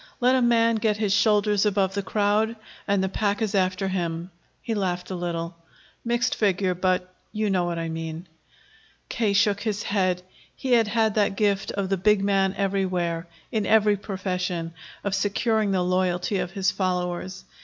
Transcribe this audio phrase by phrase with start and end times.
[0.19, 2.55] Let a man get his shoulders above the crowd,
[2.87, 4.31] and the pack is after him."
[4.63, 5.55] He laughed a little.
[6.03, 8.25] "Mixed figure, but you know what I mean."
[9.09, 9.31] K.
[9.33, 10.23] shook his head.
[10.55, 15.69] He had had that gift of the big man everywhere, in every profession, of securing
[15.69, 17.45] the loyalty of his followers.